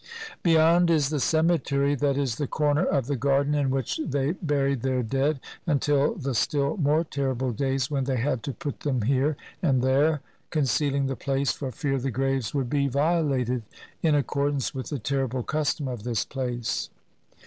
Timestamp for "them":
8.79-9.03